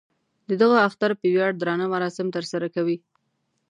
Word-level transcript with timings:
د 0.49 0.51
دغه 0.61 0.77
اختر 0.87 1.11
په 1.19 1.25
ویاړ 1.33 1.51
درانه 1.61 1.85
مراسم 1.93 2.27
تر 2.35 2.43
سره 2.51 2.67
کوي. 2.75 2.97